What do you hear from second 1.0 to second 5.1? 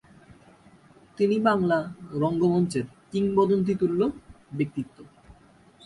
তিনি বাংলা রঙ্গমঞ্চের কিংবদন্তিতৃল্য ব্যক্তিত্ব।